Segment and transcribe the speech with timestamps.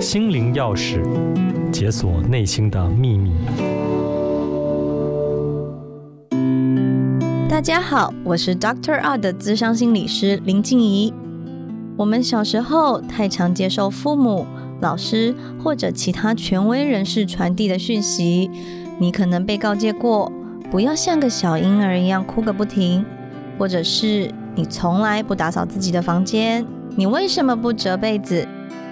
[0.00, 1.02] 心灵钥匙，
[1.72, 3.32] 解锁内心的秘密。
[7.48, 11.12] 大家好，我是 Doctor R 的咨商心理师林静怡。
[11.96, 14.46] 我们小时候太常接受父母、
[14.80, 18.48] 老师或者其他权威人士传递的讯息，
[19.00, 20.30] 你可能被告诫过，
[20.70, 23.04] 不要像个小婴儿一样哭个不停，
[23.58, 28.46] 或者是你从来不打扫自己的房间，你为什么不折被子？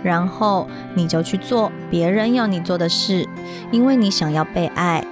[0.07, 3.29] 然后你就去做别人要你做的事，
[3.73, 5.05] 因为你想要被爱。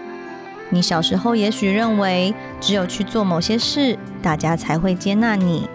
[0.71, 5.69] 你小时候也许认为，只有去做某些事，大家才会接纳你。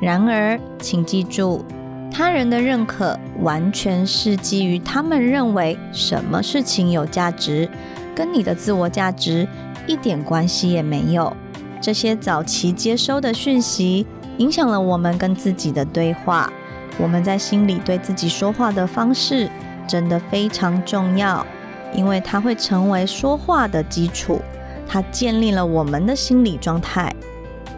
[0.00, 1.64] 然而，请记住，
[2.12, 7.68] 他人的认可完全是基于他们认为什么事情有价值，
[8.14, 9.48] 跟你的自我价值
[9.88, 11.36] 一点关系也没有。
[11.80, 14.06] 这些早期接收的讯息，
[14.38, 16.52] 影响了我们跟自己的对话。
[16.98, 19.50] 我们在心里对自己说话的方式，
[19.86, 21.44] 真的非常重要，
[21.92, 24.40] 因为它会成为说话的基础。
[24.86, 27.12] 它建立了我们的心理状态。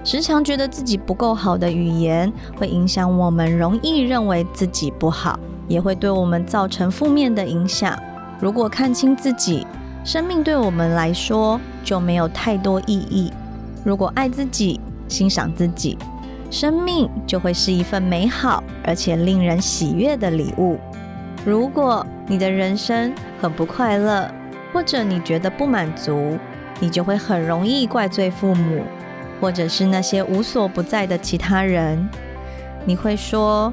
[0.05, 7.99] 时常觉得自己不够好的语言，会影响我们容易认为自己不好，也会对我们造成负面的影响。
[8.39, 9.67] 如果看清自己，
[10.05, 13.33] 生命对我们来说就没有太多意义。
[13.83, 15.97] 如果爱自己，欣赏自己。
[16.51, 20.79] 生命就会是一份美好而且令人喜悦的礼物。
[21.45, 24.31] 如果你的人生很不快乐，
[24.73, 26.39] 或者你觉得不满足，
[26.81, 28.83] 你就会很容易怪罪父母，
[29.41, 32.09] 或者是那些无所不在的其他人。
[32.85, 33.73] 你会说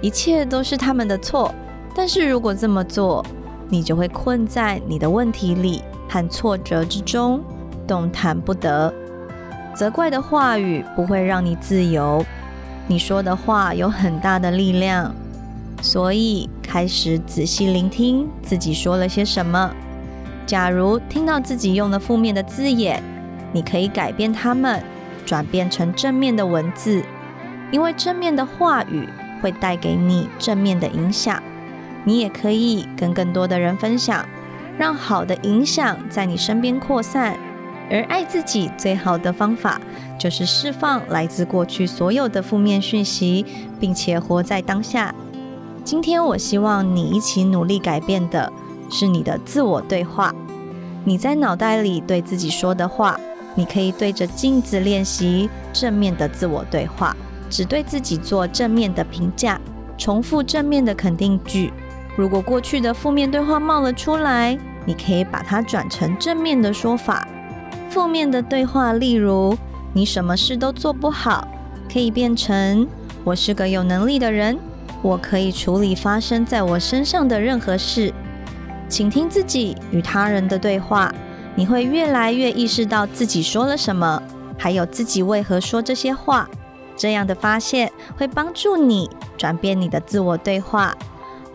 [0.00, 1.54] 一切都是他们的错。
[1.94, 3.24] 但是如果这么做，
[3.68, 7.42] 你就会困在你的问题里和挫折之中，
[7.86, 8.92] 动弹不得。
[9.74, 12.24] 责怪的话语不会让你自由，
[12.86, 15.14] 你说的话有很大的力量，
[15.80, 19.70] 所以开始仔细聆听自己说了些什么。
[20.44, 23.02] 假如听到自己用了负面的字眼，
[23.52, 24.82] 你可以改变它们，
[25.24, 27.02] 转变成正面的文字，
[27.70, 29.08] 因为正面的话语
[29.40, 31.40] 会带给你正面的影响。
[32.04, 34.26] 你也可以跟更多的人分享，
[34.76, 37.36] 让好的影响在你身边扩散。
[37.90, 39.80] 而爱自己最好的方法，
[40.18, 43.44] 就是释放来自过去所有的负面讯息，
[43.80, 45.12] 并且活在当下。
[45.82, 48.52] 今天，我希望你一起努力改变的
[48.88, 50.32] 是你的自我对话。
[51.04, 53.18] 你在脑袋里对自己说的话，
[53.54, 57.16] 你可以对着镜子练习正面的自我对话，
[57.48, 59.60] 只对自己做正面的评价，
[59.98, 61.72] 重复正面的肯定句。
[62.16, 67.26] 如果过去的负面对话冒了出来，你可以把它转成正面的说法。
[67.90, 69.58] 负面的对话，例如
[69.92, 71.46] “你什么事都做不好”，
[71.92, 72.86] 可以变成
[73.24, 74.56] “我是个有能力的人，
[75.02, 78.14] 我可以处理发生在我身上的任何事”。
[78.88, 81.12] 倾听自己与他人的对话，
[81.56, 84.22] 你会越来越意识到自己说了什么，
[84.56, 86.48] 还有自己为何说这些话。
[86.96, 90.96] 这样的发现会帮助你转变你的自我对话，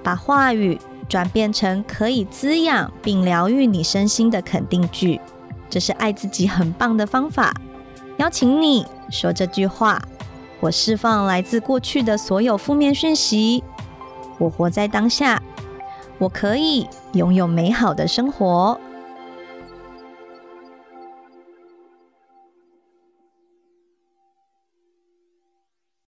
[0.04, 5.22] 把话语转变成可以滋养并疗愈你身心的肯定句。
[5.76, 7.54] 这是爱自己很棒的方法。
[8.16, 10.02] 邀请你说这句话：
[10.62, 13.62] 我释放来自过去的所有负面讯息，
[14.38, 15.44] 我活在当下，
[16.18, 18.80] 我可以拥有美好的生活。